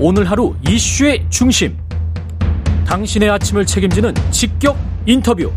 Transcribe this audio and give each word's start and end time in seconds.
오늘 0.00 0.30
하루 0.30 0.54
이슈의 0.68 1.26
중심. 1.28 1.76
당신의 2.86 3.30
아침을 3.30 3.66
책임지는 3.66 4.14
직격 4.30 4.76
인터뷰. 5.06 5.50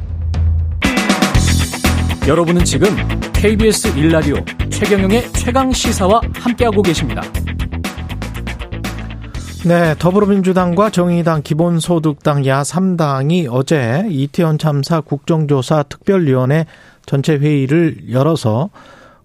여러분은 2.28 2.66
지금 2.66 2.88
KBS 3.34 3.90
일라디오 3.90 4.38
최경영의 4.72 5.32
최강 5.34 5.72
시사와 5.72 6.22
함께하고 6.34 6.82
계십니다. 6.82 7.22
네, 9.64 9.94
더불어민주당과 10.00 10.90
정의당, 10.90 11.44
기본소득당, 11.44 12.42
야3당이 12.42 13.48
어제 13.48 14.08
이태원 14.10 14.58
참사 14.58 15.02
국정조사 15.02 15.84
특별위원회 15.84 16.66
전체 17.06 17.36
회의를 17.36 18.10
열어서 18.10 18.72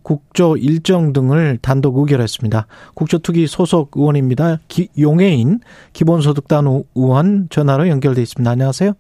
국조 0.07 0.57
일정 0.57 1.13
등을 1.13 1.59
단독 1.61 1.99
의결했습니다. 1.99 2.69
국조특위 2.95 3.49
소속 3.49 3.91
의원입니다. 3.97 4.61
기, 4.69 4.89
용해인 4.97 5.59
기본소득당 5.95 6.85
의원 6.95 7.49
전화로 7.51 7.89
연결돼 7.89 8.23
있습니다. 8.23 8.49
안녕하세요. 8.49 8.93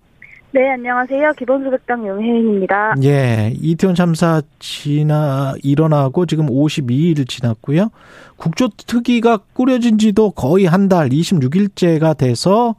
네, 0.51 0.69
안녕하세요. 0.71 1.35
기본소득당 1.39 2.09
용혜인입니다. 2.09 2.97
예, 3.05 3.53
이태원 3.55 3.95
참사 3.95 4.43
지나 4.59 5.55
일어나고 5.63 6.27
지금 6.27 6.47
52일 6.47 7.29
지났고요. 7.29 7.91
국조특위가 8.37 9.39
꾸려진 9.53 9.99
지도 9.99 10.33
거의 10.33 10.65
한 10.65 10.89
달, 10.89 11.11
26일째가 11.11 12.17
돼서 12.17 12.75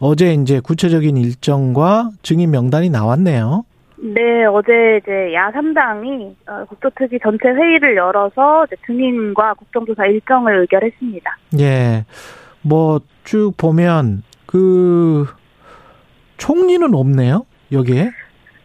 어제 0.00 0.34
이제 0.34 0.58
구체적인 0.58 1.16
일정과 1.16 2.10
증인 2.24 2.50
명단이 2.50 2.90
나왔네요. 2.90 3.64
네, 4.02 4.44
어제 4.46 5.00
이제 5.02 5.32
야3당이 5.34 6.34
어, 6.46 6.64
국조특위 6.66 7.18
전체 7.22 7.48
회의를 7.48 7.96
열어서 7.96 8.66
증인과 8.86 9.54
국정조사 9.54 10.06
일정을 10.06 10.60
의결했습니다. 10.60 11.36
예. 11.60 12.04
뭐 12.62 13.00
쭉 13.30 13.52
보면 13.56 14.24
그 14.46 15.24
총리는 16.36 16.92
없네요, 16.92 17.46
여기에? 17.70 18.10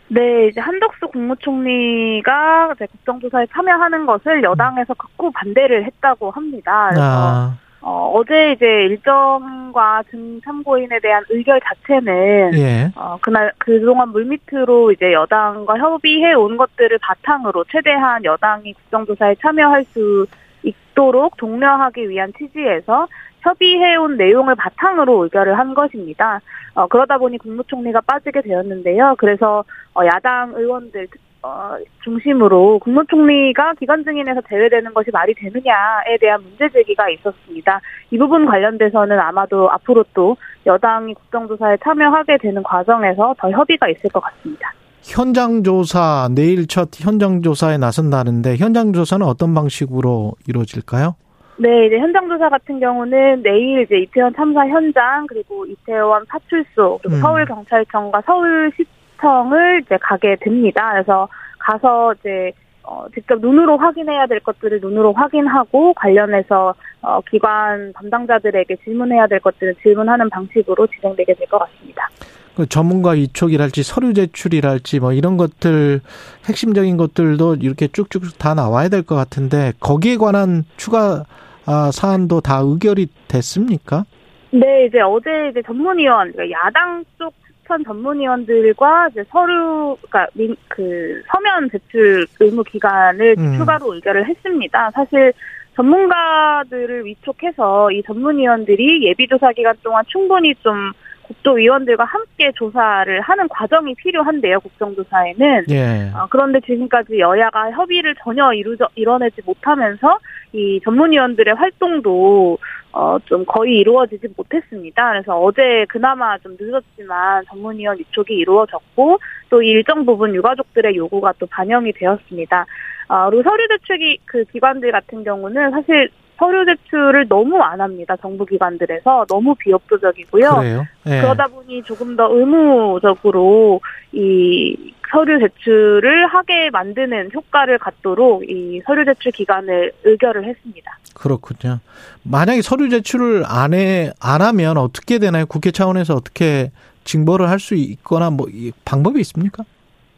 네, 0.08 0.47
이제 0.47 0.59
한덕수 0.59 1.08
국무총리가 1.09 2.73
이제 2.75 2.88
국정조사에 2.88 3.45
참여하는 3.52 4.08
것을 4.08 4.42
여당에서 4.42 4.95
극구 4.95 5.31
반대를 5.33 5.86
했다고 5.86 6.31
합니다. 6.31 6.88
그래서 6.89 7.03
아. 7.03 7.58
어, 7.88 8.11
어제 8.16 8.53
이제 8.53 8.66
일정과 8.66 10.02
증 10.09 10.41
참고인에 10.41 11.00
대한 11.02 11.23
의결 11.30 11.61
자체는 11.61 12.55
예. 12.55 12.92
어, 12.95 13.16
그날 13.22 13.53
그동안 13.59 14.09
물밑으로 14.09 14.92
이제 14.92 15.14
여당과 15.14 15.77
협의해 15.77 16.33
온 16.33 16.58
것들을 16.58 16.97
바탕으로 16.97 17.64
최대한 17.72 18.25
여당이 18.25 18.73
국정조사에 18.73 19.36
참여할 19.39 19.86
수 19.86 20.25
있도록 20.64 21.38
독려하기 21.38 22.09
위한 22.09 22.33
취지에서 22.36 23.08
협의해온 23.42 24.17
내용을 24.17 24.55
바탕으로 24.55 25.25
의결을 25.25 25.59
한 25.59 25.75
것입니다. 25.75 26.42
어, 26.73 26.88
그러다 26.88 27.20
보니 27.20 27.38
국무총리가 27.38 28.02
빠지게 28.02 28.42
되었는데요. 28.42 29.14
그래서 29.20 29.64
어, 29.94 30.03
야당 30.08 30.53
의원들 30.55 31.08
어, 31.46 31.78
중심으로 32.04 32.80
국무총리가 32.80 33.76
기관 33.76 34.04
증인에서 34.04 34.42
제외되는 34.50 34.92
것이 34.96 35.12
말이 35.14 35.32
되느냐에 35.36 36.18
대한 36.20 36.42
문제 36.42 36.68
제기가 36.70 37.08
있었습니다. 37.12 37.80
이 38.10 38.18
부분 38.18 38.48
관련돼서는 38.48 39.20
아마도 39.20 39.70
앞으로 39.70 40.04
또 40.16 40.36
여당이 40.66 41.14
국정조사에 41.14 41.78
참여하게 41.84 42.40
되는 42.40 42.64
과정에서 42.64 43.36
더 43.38 43.52
협의가 43.52 43.88
있을 43.90 44.10
것 44.10 44.22
같습니다. 44.22 44.73
현장 45.04 45.62
조사 45.64 46.28
내일 46.34 46.66
첫 46.66 46.90
현장 46.96 47.44
조사에 47.44 47.78
나선다는데 47.78 48.56
현장 48.56 48.92
조사는 48.92 49.23
어떤 49.23 49.54
방식으로 49.54 50.34
이루어질까요? 50.48 51.16
네, 51.58 51.86
이제 51.86 52.00
현장 52.00 52.28
조사 52.28 52.50
같은 52.50 52.80
경우는 52.80 53.44
내일 53.44 53.84
이제 53.84 54.00
이태원 54.00 54.34
참사 54.34 54.68
현장 54.68 55.28
그리고 55.28 55.64
이태원 55.68 56.26
파출소 56.26 57.00
그리고 57.04 57.18
음. 57.18 57.22
서울 57.22 57.46
경찰청과 57.46 58.23
서울시 58.26 58.84
청을 59.21 59.81
이제 59.85 59.97
가게 60.02 60.35
됩니다. 60.41 60.91
그래서 60.94 61.27
가서 61.59 62.14
이제 62.20 62.52
어, 62.83 63.05
직접 63.14 63.39
눈으로 63.39 63.77
확인해야 63.77 64.27
될 64.27 64.39
것들을 64.42 64.80
눈으로 64.81 65.14
확인하고 65.14 65.93
관련해서 65.95 66.76
어, 67.02 67.21
기관 67.30 67.92
담당자들에게 67.93 68.75
질문해야 68.83 69.25
될 69.27 69.39
것들을 69.39 69.75
질문하는 69.81 70.30
방식으로 70.30 70.87
진행되게 70.87 71.33
될 71.33 71.48
것 71.48 71.58
같습니다. 71.59 72.08
그 72.55 72.67
전문가 72.67 73.11
위촉이랄지 73.11 73.83
서류 73.83 74.14
제출이랄지 74.14 74.99
뭐 74.99 75.11
이런 75.14 75.36
것들 75.36 75.99
핵심적인 76.48 76.95
것들도 76.95 77.55
이렇게 77.55 77.87
쭉쭉 77.87 78.37
다 78.37 78.54
나와야 78.54 78.87
될 78.87 79.04
것 79.04 79.15
같은데 79.15 79.73
거기에 79.80 80.17
관한 80.17 80.64
추가 80.77 81.23
아, 81.65 81.89
사안도 81.92 82.42
다 82.42 82.61
의결이 82.64 83.08
됐습니까? 83.27 84.05
네, 84.52 84.86
이제 84.86 85.02
어제 85.02 85.49
이제 85.49 85.61
전문위원, 85.65 86.31
그러니까 86.31 86.58
야당 86.65 87.04
쪽 87.17 87.33
추천 87.65 87.83
전문위원들과 87.83 89.09
이제 89.09 89.23
서류, 89.30 89.98
그러니까 90.02 90.27
민, 90.33 90.55
그 90.67 91.21
서면 91.27 91.70
제출 91.71 92.26
의무 92.39 92.64
기간을 92.64 93.36
음. 93.37 93.58
추가로 93.58 93.95
의결을 93.95 94.27
했습니다. 94.27 94.92
사실 94.92 95.33
전문가들을 95.75 97.05
위촉해서 97.05 97.92
이 97.92 98.02
전문위원들이 98.04 99.05
예비조사 99.08 99.52
기간 99.54 99.75
동안 99.83 100.04
충분히 100.08 100.54
좀 100.55 100.93
국조위원들과 101.27 102.05
함께 102.05 102.52
조사를 102.55 103.21
하는 103.21 103.47
과정이 103.47 103.95
필요한데요, 103.95 104.59
국정조사에는. 104.59 105.65
예. 105.69 106.11
어, 106.15 106.27
그런데 106.30 106.59
지금까지 106.61 107.19
여야가 107.19 107.71
협의를 107.71 108.15
전혀 108.23 108.53
이루저, 108.53 108.87
이뤄내지 108.95 109.41
못하면서 109.45 110.19
이 110.53 110.80
전문위원들의 110.83 111.53
활동도 111.55 112.58
어, 112.91 113.17
좀 113.25 113.43
거의 113.45 113.80
이루어지지 113.80 114.27
못했습니다. 114.37 115.11
그래서 115.11 115.37
어제 115.37 115.86
그나마 115.89 116.37
좀 116.37 116.55
늦었지만 116.58 117.43
전문위원 117.49 117.99
위촉이 117.99 118.37
이루어졌고 118.37 119.19
또 119.49 119.61
일정 119.61 120.05
부분 120.05 120.33
유가족들의 120.33 120.95
요구가 120.95 121.33
또 121.37 121.45
반영이 121.47 121.92
되었습니다. 121.93 122.65
어, 123.09 123.30
그리고 123.30 123.43
서류 123.43 123.67
제출기 123.67 124.19
그 124.25 124.45
기관들 124.45 124.92
같은 124.92 125.23
경우는 125.23 125.71
사실 125.71 126.09
서류 126.38 126.66
제출을 126.66 127.28
너무 127.28 127.62
안 127.62 127.80
합니다. 127.82 128.16
정부 128.22 128.46
기관들에서 128.46 129.25
너무 129.30 129.56
비협조적이고요. 129.56 130.62
네. 131.04 131.22
그러다 131.22 131.48
보니 131.48 131.84
조금 131.84 132.16
더 132.16 132.28
의무적으로 132.31 133.80
이 134.12 134.94
서류 135.12 135.40
제출을 135.40 136.28
하게 136.28 136.69
만드는 136.72 137.30
효과를 137.34 137.78
갖도록 137.78 138.44
이 138.50 138.81
서류 138.86 139.06
제출 139.06 139.31
기간을 139.31 139.92
의결을 140.04 140.46
했습니다. 140.46 141.00
그렇군요. 141.13 141.80
만약에 142.24 142.62
서류 142.62 142.90
제출을 142.90 143.44
안 143.48 143.74
해, 143.74 144.12
안 144.19 144.42
하면 144.42 144.78
어떻게 144.78 145.19
되나요? 145.19 145.46
국회 145.46 145.72
차원에서 145.72 146.16
어떻게 146.16 146.72
징벌을 147.06 147.50
할 147.50 147.60
수 147.60 147.75
있거나 147.75 148.30
뭐 148.31 148.48
방법이 148.84 149.19
있습니까? 149.22 149.63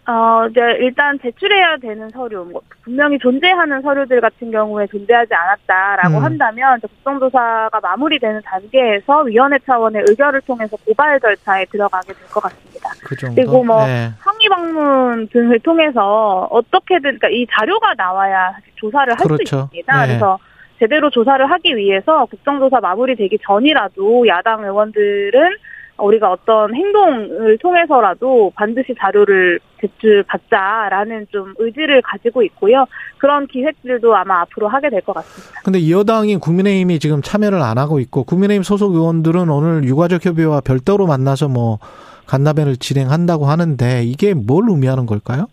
어, 0.10 0.48
이제 0.50 0.62
일단 0.80 1.20
제출해야 1.20 1.76
되는 1.78 2.10
서류, 2.12 2.46
뭐 2.50 2.62
분명히 2.82 3.20
존재하는 3.20 3.82
서류들 3.82 4.22
같은 4.22 4.52
경우에 4.52 4.88
존재하지 4.88 5.34
않았다라고 5.34 6.18
음. 6.20 6.24
한다면 6.24 6.80
국정조사가 6.80 7.82
마무리되는 7.82 8.42
단계에서 8.46 9.24
위원회 9.24 9.60
차원의 9.66 10.06
의결을 10.08 10.40
통해서 10.42 10.78
고발 10.86 11.20
절차에 11.20 11.66
들어가게 11.66 12.14
될 12.14 12.28
것 12.30 12.40
같습니다. 12.42 12.90
그 13.04 13.16
그리고 13.36 13.64
뭐 13.66 13.86
네. 13.86 14.10
항의 14.20 14.48
방문 14.50 15.28
등을 15.28 15.60
통해서 15.60 16.48
어떻게든 16.52 17.02
그러니까 17.02 17.28
이 17.30 17.46
자료가 17.52 17.96
나와야 17.96 18.56
조사를 18.76 19.12
할수 19.12 19.28
그렇죠. 19.28 19.58
있습니다. 19.74 20.02
네. 20.02 20.08
그래서 20.08 20.40
제대로 20.80 21.10
조사를 21.10 21.50
하기 21.52 21.76
위해서 21.76 22.26
국정조사 22.26 22.80
마무리되기 22.80 23.40
전이라도 23.44 24.26
야당 24.28 24.64
의원들은 24.64 25.58
우리가 26.00 26.32
어떤 26.32 26.74
행동을 26.76 27.58
통해서라도 27.60 28.52
반드시 28.56 28.94
자료를 29.00 29.60
제출받자라는 29.82 31.28
좀 31.32 31.54
의지를 31.58 32.02
가지고 32.02 32.44
있고요. 32.44 32.86
그런 33.18 33.48
기획들도 33.48 34.16
아마 34.16 34.42
앞으로 34.42 34.68
하게 34.68 34.90
될 34.90 35.02
것 35.02 35.14
같습니다. 35.14 35.62
근데 35.64 35.90
여당인 35.90 36.40
국민의힘이 36.40 37.00
지금 37.00 37.22
참여를 37.22 37.62
안 37.62 37.78
하고 37.78 38.00
있고 38.00 38.24
국민의힘 38.24 38.64
소속 38.64 38.94
의원들은 38.96 39.50
오늘 39.50 39.84
유가족 39.84 40.26
협의회와 40.26 40.62
별도로 40.62 41.08
만나서 41.08 41.48
뭐 41.48 41.80
간담회를 42.28 42.78
진행한다고 42.78 43.46
하는데 43.46 44.04
이게 44.04 44.34
뭘 44.34 44.66
의미하는 44.70 45.06
걸까요? 45.06 45.48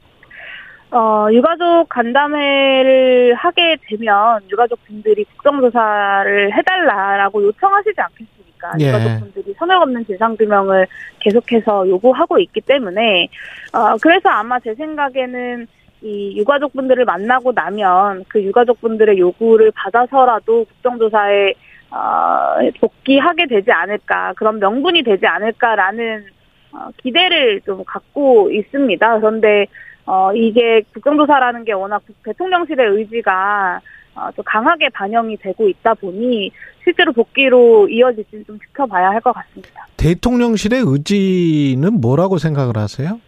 어, 0.90 1.26
유가족 1.32 1.88
간담회를 1.88 3.34
하게 3.34 3.76
되면 3.88 4.40
유가족 4.50 4.78
분들이 4.86 5.24
국정조사를 5.24 6.56
해달라라고 6.56 7.42
요청하시지 7.44 8.00
않겠습니까? 8.00 8.72
예. 8.80 8.88
유가족분들이 8.88 9.44
선을 9.64 9.76
없는 9.76 10.06
진상규명을 10.06 10.87
계속해서 11.20 11.88
요구하고 11.88 12.38
있기 12.38 12.61
때문에 12.61 13.28
어 13.72 13.96
그래서 14.00 14.28
아마 14.28 14.61
제 14.61 14.75
생각에는 14.75 15.66
이 16.02 16.37
유가족분들을 16.37 17.05
만나고 17.06 17.52
나면 17.52 18.25
그 18.28 18.43
유가족분들의 18.43 19.19
요구를 19.19 19.72
받아서라도 19.75 20.64
국정조사에 20.64 21.55
어, 21.90 22.56
복귀하게 22.81 23.46
되지 23.46 23.70
않을까 23.70 24.34
그런 24.37 24.58
명분이 24.58 25.02
되지 25.02 25.26
않을까라는 25.26 26.26
어, 26.72 26.88
기대를 27.02 27.62
좀 27.62 27.84
갖고 27.87 28.50
있습니다. 28.50 29.19
그런데 29.20 29.67
어, 30.05 30.32
이게 30.34 30.82
국정조사라는 30.93 31.64
게 31.64 31.72
워낙 31.72 32.02
대통령실의 32.25 32.87
의지가 32.87 33.81
어, 34.14 34.31
좀 34.34 34.44
강하게 34.46 34.88
반영이 34.90 35.37
되고 35.38 35.69
있다 35.69 35.94
보니 35.94 36.50
실제로 36.84 37.12
복귀로 37.12 37.88
이어질지는 37.88 38.44
좀 38.46 38.58
지켜봐야 38.58 39.11
할 39.11 39.20
것 39.20 39.32
같습니다. 39.32 39.87
대통령실의 39.96 40.82
의지는 40.87 42.00
뭐라고 42.00 42.38
생각을 42.38 42.76
하세요? 42.76 43.19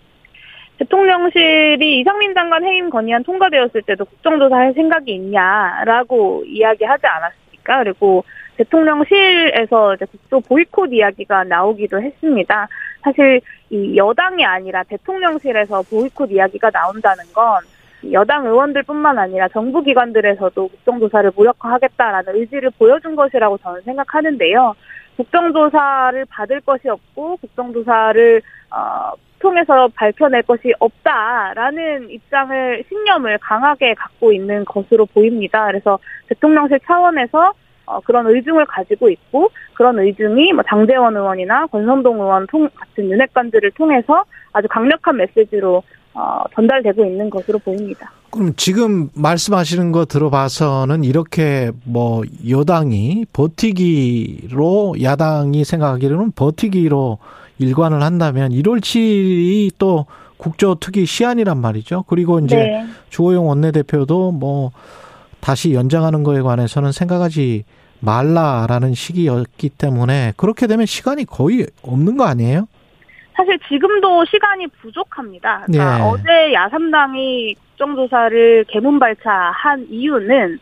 대통령실이 0.79 2.01
이상민 2.01 2.35
장관 2.35 2.63
해임 2.65 2.91
건의안 2.91 3.23
통과되었을 3.25 3.83
때도 3.83 4.05
국정조사 4.05 4.55
할 4.57 4.75
생각이 4.75 5.15
있냐라고 5.15 6.45
이야기하지 6.47 7.07
않았습니까? 7.07 7.83
그리고 7.83 8.25
대통령실에서 8.59 9.95
이제 9.95 10.05
국조 10.05 10.41
보이콧 10.41 10.93
이야기가 10.93 11.45
나오기도 11.45 12.01
했습니다. 12.03 12.69
사실 13.03 13.41
이 13.71 13.97
여당이 13.97 14.45
아니라 14.45 14.83
대통령실에서 14.85 15.83
보이콧 15.83 16.31
이야기가 16.31 16.71
나온다는 16.71 17.25
건 17.33 17.61
여당 18.13 18.47
의원들뿐만 18.47 19.19
아니라 19.19 19.49
정부 19.49 19.83
기관들에서도 19.83 20.69
국정조사를 20.69 21.33
무력화하겠다라는 21.35 22.37
의지를 22.37 22.71
보여준 22.79 23.17
것이라고 23.17 23.59
저는 23.59 23.83
생각하는데요. 23.83 24.75
국정조사를 25.17 26.25
받을 26.27 26.61
것이 26.61 26.89
없고 26.89 27.39
국정조사를 27.39 28.43
어, 28.71 29.13
통해서 29.39 29.89
밝혀낼 29.95 30.43
것이 30.43 30.73
없다라는 30.79 32.11
입장을 32.11 32.85
신념을 32.89 33.39
강하게 33.39 33.95
갖고 33.95 34.33
있는 34.33 34.65
것으로 34.65 35.07
보입니다. 35.07 35.67
그래서 35.67 35.99
대통령실 36.29 36.81
차원에서 36.87 37.53
어, 37.87 38.01
그런 38.01 38.27
의중을 38.27 38.67
가지고 38.67 39.09
있고 39.11 39.51
그런 39.75 39.99
의중이 39.99 40.53
뭐 40.53 40.65
장재원 40.69 41.17
의원이나 41.17 41.67
권선동 41.67 42.21
의원 42.21 42.47
통, 42.49 42.69
같은 42.75 43.11
윤핵관들을 43.11 43.71
통해서 43.73 44.25
아주 44.53 44.67
강력한 44.69 45.17
메시지로 45.17 45.83
어, 46.19 46.43
전달되고 46.55 47.05
있는 47.05 47.29
것으로 47.29 47.59
보입니다. 47.59 48.11
그럼 48.31 48.55
지금 48.57 49.11
말씀하시는 49.13 49.93
거 49.93 50.07
들어봐서는 50.07 51.05
이렇게 51.05 51.71
뭐 51.85 52.23
여당이 52.49 53.27
버티기로 53.35 54.97
야당이 55.03 55.65
생각하기로는 55.65 56.33
버티기로 56.33 57.19
일관을 57.59 58.03
한다면 58.03 58.51
1월 58.51 58.81
7일이 58.81 59.73
또 59.79 60.07
국조특위 60.39 61.05
시한이란 61.05 61.59
말이죠. 61.59 62.05
그리고 62.09 62.41
이제 62.41 62.57
네. 62.57 62.87
주호영 63.11 63.47
원내대표도 63.47 64.33
뭐 64.33 64.71
다시 65.41 65.75
연장하는 65.75 66.23
거에 66.23 66.41
관해서는 66.41 66.93
생각하지 66.93 67.65
말라라는 68.01 68.95
시기였기 68.95 69.71
때문에 69.71 70.33
그렇게 70.37 70.67
되면 70.67 70.87
시간이 70.87 71.27
거의 71.27 71.67
없는 71.83 72.17
거 72.17 72.25
아니에요? 72.25 72.69
사실 73.37 73.59
지금도 73.69 74.25
시간이 74.25 74.67
부족합니다. 74.69 75.65
그러니까 75.67 75.99
네. 75.99 76.03
어제 76.03 76.53
야삼당이 76.55 77.55
국정조사를 77.55 78.65
개문발차한 78.69 79.87
이유는 79.91 80.59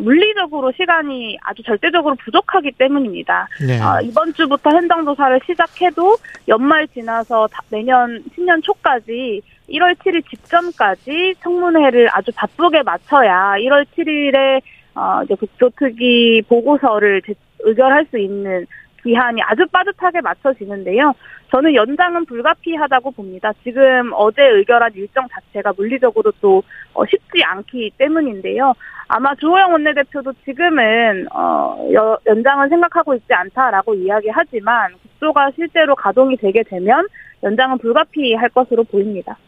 물리적으로 0.00 0.70
시간이 0.72 1.38
아주 1.42 1.62
절대적으로 1.62 2.14
부족하기 2.16 2.72
때문입니다. 2.72 3.48
네. 3.66 3.80
어, 3.80 3.98
이번 4.02 4.34
주부터 4.34 4.70
현장 4.70 5.04
조사를 5.04 5.40
시작해도 5.46 6.16
연말 6.46 6.86
지나서 6.88 7.48
내년 7.70 8.22
신년 8.34 8.60
초까지 8.60 9.40
1월 9.70 9.94
7일 9.96 10.22
직전까지 10.28 11.36
청문회를 11.42 12.08
아주 12.12 12.30
바쁘게 12.34 12.82
마쳐야 12.82 13.54
1월 13.58 13.86
7일에 13.96 14.60
어, 14.94 15.22
이제 15.24 15.34
국조특위 15.34 16.42
보고서를 16.42 17.22
의결할 17.60 18.06
수 18.10 18.18
있는 18.18 18.66
기한이 19.08 19.40
아주 19.42 19.66
빠듯하게 19.72 20.20
맞춰지는데요. 20.20 21.14
저는 21.50 21.74
연장은 21.74 22.26
불가피하다고 22.26 23.12
봅니다. 23.12 23.52
지금 23.64 24.12
어제 24.12 24.42
의결한 24.42 24.92
일정 24.94 25.26
자체가 25.28 25.72
물리적으로 25.74 26.30
또 26.42 26.62
어, 26.92 27.06
쉽지 27.06 27.42
않기 27.42 27.92
때문인데요. 27.96 28.74
아마 29.08 29.34
주호영 29.36 29.72
원내대표도 29.72 30.34
지금은 30.44 31.26
어, 31.32 31.88
연장은 32.26 32.68
생각하고 32.68 33.14
있지 33.14 33.32
않다라고 33.32 33.94
이야기하지만 33.94 34.92
국조가 35.02 35.50
실제로 35.56 35.94
가동이 35.94 36.36
되게 36.36 36.62
되면 36.62 37.06
연장은 37.42 37.78
불가피할 37.78 38.50
것으로 38.50 38.84
보입니다. 38.84 39.38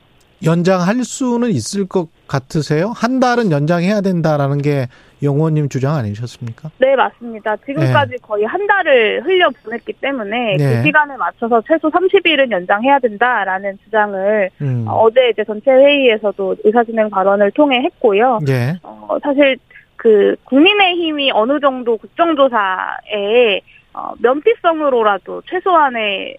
연장할 0.44 1.04
수는 1.04 1.50
있을 1.50 1.86
것 1.86 2.08
같으세요? 2.26 2.92
한 2.94 3.20
달은 3.20 3.50
연장해야 3.50 4.00
된다라는 4.00 4.58
게 4.62 4.86
영호님 5.22 5.68
주장 5.68 5.96
아니셨습니까? 5.96 6.70
네, 6.78 6.96
맞습니다. 6.96 7.56
지금까지 7.58 8.12
네. 8.12 8.16
거의 8.22 8.44
한 8.44 8.66
달을 8.66 9.22
흘려 9.24 9.50
보냈기 9.62 9.92
때문에 9.94 10.56
네. 10.56 10.76
그 10.76 10.82
시간에 10.82 11.16
맞춰서 11.16 11.62
최소 11.66 11.90
30일은 11.90 12.50
연장해야 12.50 12.98
된다라는 13.00 13.78
주장을 13.84 14.50
음. 14.62 14.86
어제 14.88 15.30
이제 15.30 15.44
전체 15.44 15.70
회의에서도 15.70 16.56
의사진행 16.64 17.10
발언을 17.10 17.50
통해 17.50 17.80
했고요. 17.82 18.38
네. 18.46 18.78
어, 18.82 19.18
사실 19.22 19.58
그 19.96 20.36
국민의힘이 20.44 21.30
어느 21.32 21.60
정도 21.60 21.98
국정조사에 21.98 23.60
어, 23.92 24.12
면피성으로라도 24.20 25.42
최소한의 25.50 26.38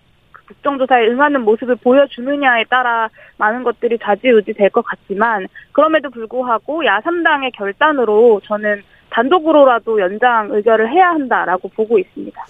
국정조사에 0.54 1.08
응하는 1.08 1.42
모습을 1.42 1.76
보여주느냐에 1.78 2.66
따라 2.70 3.10
많은 3.38 3.64
것들이 3.64 3.98
좌지우지 4.00 4.54
될 4.54 4.70
것 4.72 4.84
같지만 4.86 5.48
그럼에도 5.74 6.10
불구하고 6.10 6.84
야3당의 6.84 7.52
결단으로 7.58 8.42
저는 8.46 8.82
단독으로라도 9.10 10.00
연장 10.00 10.50
의결을 10.52 10.90
해야 10.92 11.10
한다라고 11.10 11.70
보고 11.70 12.00
있습니다. 12.00 12.42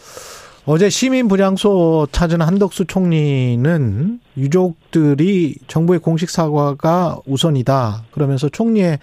어제 0.67 0.89
시민 0.89 1.27
분향소 1.27 2.07
찾은 2.11 2.41
한덕수 2.41 2.85
총리는 2.85 4.19
유족들이 4.37 5.55
정부의 5.67 5.99
공식 5.99 6.29
사과가 6.29 7.17
우선이다. 7.25 8.03
그러면서 8.11 8.47
총리의 8.49 8.99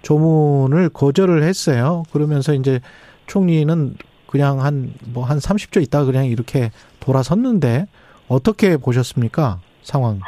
조문을 0.00 0.88
거절을 0.88 1.42
했어요. 1.42 2.04
그러면서 2.12 2.54
이제 2.54 2.80
총리는 3.26 3.94
그냥 4.26 4.60
한 4.62 4.94
뭐한 5.12 5.34
뭐 5.34 5.40
30초 5.40 5.82
있다가 5.82 6.06
그냥 6.06 6.24
이렇게 6.24 6.70
돌아섰는데 7.00 7.86
어떻게 8.32 8.76
보셨습니까? 8.76 9.58
상황. 9.82 10.20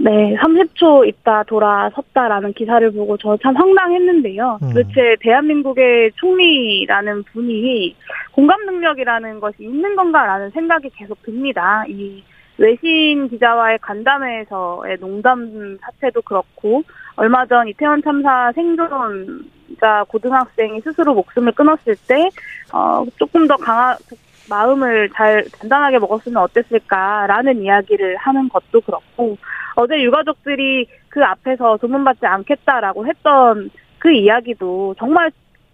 네, 0.00 0.36
30초 0.36 1.06
있다 1.06 1.44
돌아섰다라는 1.44 2.52
기사를 2.54 2.90
보고 2.92 3.16
저 3.16 3.36
참 3.42 3.56
황당했는데요. 3.56 4.58
음. 4.62 4.68
도대체 4.68 5.16
대한민국의 5.20 6.10
총리라는 6.16 7.22
분이 7.24 7.94
공감 8.32 8.64
능력이라는 8.66 9.38
것이 9.40 9.56
있는 9.60 9.94
건가라는 9.94 10.50
생각이 10.50 10.90
계속 10.96 11.22
듭니다. 11.22 11.84
이 11.88 12.22
외신 12.58 13.28
기자와의 13.28 13.78
간담회에서의 13.80 14.98
농담 15.00 15.76
사태도 15.80 16.22
그렇고 16.22 16.82
얼마 17.16 17.46
전 17.46 17.68
이태원 17.68 18.02
참사 18.02 18.52
생존자 18.54 20.04
고등학생이 20.08 20.80
스스로 20.80 21.14
목숨을 21.14 21.52
끊었을 21.52 21.96
때 22.08 22.28
어, 22.72 23.04
조금 23.16 23.46
더 23.46 23.56
강한 23.56 23.96
마음을 24.48 25.08
잘 25.14 25.44
단단하게 25.58 25.98
먹었으면 25.98 26.42
어땠을까라는 26.42 27.62
이야기를 27.62 28.16
하는 28.16 28.48
것도 28.48 28.80
그렇고 28.80 29.36
어제 29.76 30.00
유가족들이 30.02 30.86
그 31.08 31.24
앞에서 31.24 31.78
조문받지 31.78 32.26
않겠다라고 32.26 33.06
했던 33.06 33.70
그 33.98 34.12
이야기도 34.12 34.94
정말 34.98 35.30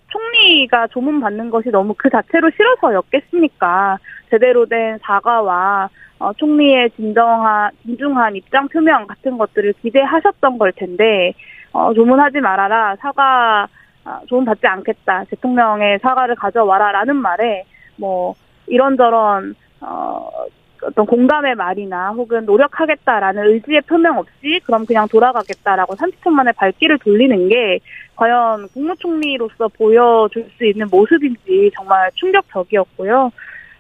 총리가 0.09 0.89
조문받는 0.89 1.51
것이 1.51 1.71
너무 1.71 1.95
그 1.97 2.11
자체로 2.11 2.51
싫어서였겠습니까? 2.51 3.99
제대로 4.31 4.67
된 4.67 4.99
사과와 5.03 5.89
어, 6.19 6.33
총리의 6.35 6.91
진정한 6.91 7.71
진중한 7.83 8.37
입장 8.37 8.69
표명 8.69 9.07
같은 9.07 9.39
것들을 9.39 9.73
기대하셨던 9.83 10.59
걸 10.59 10.73
텐데 10.73 11.33
어, 11.73 11.95
조문하지 11.95 12.41
말아라 12.41 12.97
사과 12.97 13.67
어, 14.05 14.21
조문 14.27 14.45
받지 14.45 14.67
않겠다 14.67 15.25
대통령의 15.31 15.99
사과를 16.01 16.35
가져와라라는 16.37 17.17
말에 17.17 17.65
뭐 17.97 18.35
이런저런 18.71 19.55
어 19.81 20.31
어떤 20.83 21.05
공감의 21.07 21.55
말이나 21.57 22.11
혹은 22.11 22.47
노력하겠다라는 22.47 23.49
의지의 23.49 23.83
표명 23.83 24.19
없이 24.19 24.61
그럼 24.65 24.87
그냥 24.87 25.07
돌아가겠다라고 25.09 25.95
30분 25.95 26.31
만에 26.31 26.53
발길을 26.53 26.99
돌리는 26.99 27.49
게 27.49 27.81
과연 28.17 28.69
국무총리로서 28.69 29.69
보여줄 29.69 30.49
수 30.57 30.65
있는 30.65 30.87
모습인지 30.91 31.71
정말 31.75 32.11
충격적이었고요. 32.15 33.31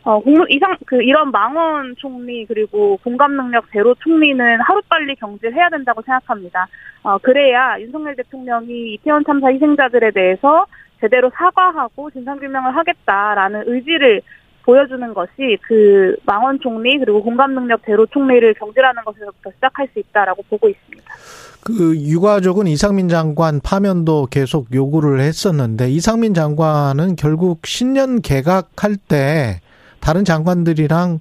어, 0.02 0.18
국무, 0.20 0.46
이상, 0.48 0.76
그, 0.86 1.02
이런 1.02 1.30
망원 1.30 1.94
총리, 1.98 2.46
그리고 2.46 2.98
공감 3.04 3.36
능력 3.36 3.70
제로 3.70 3.94
총리는 3.96 4.60
하루빨리 4.60 5.14
경질해야 5.16 5.68
된다고 5.68 6.00
생각합니다. 6.00 6.68
어, 7.02 7.18
그래야 7.18 7.78
윤석열 7.78 8.16
대통령이 8.16 8.94
이태원 8.94 9.24
참사 9.26 9.48
희생자들에 9.48 10.12
대해서 10.12 10.64
제대로 11.00 11.30
사과하고 11.34 12.10
진상규명을 12.12 12.76
하겠다라는 12.76 13.64
의지를 13.66 14.22
보여주는 14.64 15.14
것이 15.14 15.58
그 15.62 16.16
망원 16.24 16.58
총리 16.60 16.98
그리고 16.98 17.22
공감 17.22 17.54
능력 17.54 17.84
제로 17.84 18.06
총리를 18.06 18.54
경질하는 18.54 19.04
것에서부터 19.04 19.50
시작할 19.54 19.88
수 19.92 19.98
있다라고 19.98 20.42
보고 20.48 20.68
있습니다. 20.68 21.04
그 21.62 21.96
유가족은 21.96 22.66
이상민 22.66 23.08
장관 23.08 23.60
파면도 23.60 24.28
계속 24.30 24.72
요구를 24.74 25.20
했었는데 25.20 25.90
이상민 25.90 26.34
장관은 26.34 27.16
결국 27.16 27.66
신년 27.66 28.22
개각할 28.22 28.96
때 28.96 29.60
다른 30.00 30.24
장관들이랑 30.24 31.20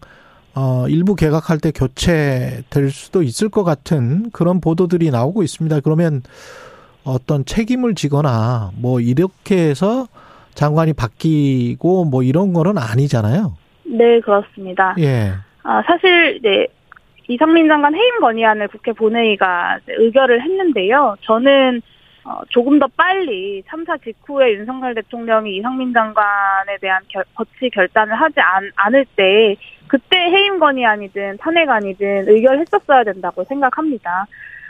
어 0.55 0.85
일부 0.87 1.15
개각할 1.15 1.59
때 1.59 1.71
교체될 1.71 2.91
수도 2.91 3.21
있을 3.21 3.49
것 3.49 3.63
같은 3.63 4.29
그런 4.31 4.61
보도들이 4.61 5.11
나오고 5.11 5.43
있습니다. 5.43 5.81
그러면 5.81 6.23
어떤 7.03 7.45
책임을 7.45 7.95
지거나 7.95 8.71
뭐 8.75 8.99
이렇게 8.99 9.69
해서 9.69 10.07
장관이 10.59 10.91
바뀌고 10.91 12.03
뭐 12.03 12.21
이런 12.21 12.51
거는 12.51 12.73
아니잖아요. 12.77 13.53
네, 13.85 14.19
그렇습니다. 14.19 14.93
예. 14.99 15.31
아, 15.63 15.81
사실 15.87 16.35
이제 16.35 16.67
이상민 17.29 17.69
장관 17.69 17.95
해임 17.95 18.19
건의안을 18.19 18.67
국회 18.67 18.91
본회의가 18.91 19.79
의결을 19.87 20.41
했는데요. 20.41 21.15
저는 21.21 21.81
어, 22.25 22.41
조금 22.49 22.77
더 22.77 22.87
빨리 22.97 23.63
참사 23.69 23.95
직후에 23.97 24.51
윤석열 24.55 24.93
대통령이 24.95 25.55
이상민 25.55 25.93
장관에 25.93 26.77
대한 26.81 27.03
결, 27.07 27.23
거치 27.35 27.69
결단을 27.71 28.13
하지 28.13 28.41
않, 28.41 28.69
않을 28.75 29.05
때 29.15 29.55
그때 29.87 30.17
해임 30.17 30.59
건의안이든 30.59 31.37
탄핵안이든 31.37 32.27
의결했었어야 32.27 33.05
된다고 33.05 33.45
생각합니다. 33.45 34.27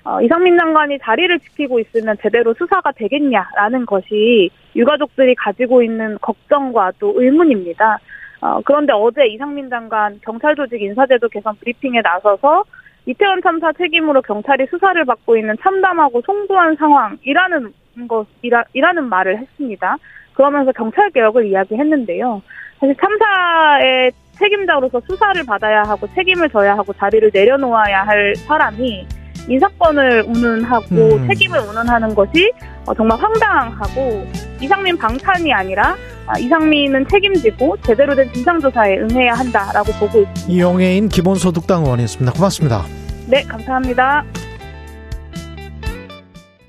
어, 0.10 0.20
이상민 0.22 0.58
장관이 0.58 0.98
자리를 1.04 1.40
지키고 1.40 1.80
있으면 1.80 2.18
제대로 2.20 2.56
수사가 2.56 2.92
되겠냐라는 2.94 3.86
것이 3.86 4.50
유가족들이 4.76 5.36
가지고 5.36 5.84
있는 5.84 6.18
걱정과 6.20 6.94
또 6.98 7.14
의문입니다. 7.16 8.00
어, 8.42 8.60
그런데 8.66 8.92
어제 8.92 9.28
이상민 9.28 9.70
장관 9.70 10.20
경찰 10.26 10.56
조직 10.56 10.82
인사제도 10.82 11.30
개선 11.30 11.56
브리핑에 11.58 12.02
나서서 12.02 12.64
이태원 13.06 13.44
참사 13.44 13.72
책임으로 13.74 14.24
경찰이 14.24 14.66
수사를 14.72 15.06
받고 15.06 15.38
있는 15.38 15.56
참담하고 15.62 16.22
송구한 16.26 16.76
상황이라는 16.78 17.74
것이라 18.08 18.64
이라는 18.74 19.10
말을 19.10 19.38
했습니다. 19.38 19.98
그러면서 20.34 20.72
경찰 20.72 21.12
개혁을 21.12 21.46
이야기했는데요. 21.46 22.42
사실 22.80 22.96
참사의 22.96 24.12
책임자로서 24.40 25.02
수사를 25.02 25.44
받아야 25.46 25.84
하고 25.84 26.08
책임을 26.16 26.50
져야 26.50 26.76
하고 26.76 26.94
자리를 26.94 27.30
내려놓아야 27.32 28.04
할 28.04 28.34
사람이 28.36 29.19
인사권을 29.50 30.24
운운하고 30.28 31.16
음. 31.16 31.28
책임을 31.28 31.60
운운하는 31.60 32.14
것이 32.16 32.52
어, 32.86 32.94
정말 32.94 33.20
황당하고 33.20 34.26
이상민 34.62 34.98
방탄이 34.98 35.52
아니라 35.52 35.96
아, 36.28 36.38
이상민은 36.38 37.08
책임지고 37.10 37.78
제대로 37.86 38.16
된 38.16 38.32
진상조사에 38.34 39.00
응해야 39.00 39.34
한다라고 39.34 39.92
보고 39.94 40.22
있습니다. 40.22 40.42
이용해인 40.48 41.10
기본소득당 41.10 41.84
의원이었습니다. 41.84 42.34
고맙습니다. 42.34 42.86
네, 43.28 43.44
감사합니다. 43.44 44.24